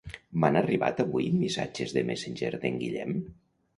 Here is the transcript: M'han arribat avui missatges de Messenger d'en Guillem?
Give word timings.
M'han 0.43 0.55
arribat 0.61 1.03
avui 1.03 1.29
missatges 1.41 1.93
de 1.99 2.05
Messenger 2.11 2.51
d'en 2.65 2.81
Guillem? 2.85 3.19